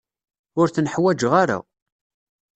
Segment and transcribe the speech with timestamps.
[0.59, 1.59] Ur ten-ḥwajeɣ ara.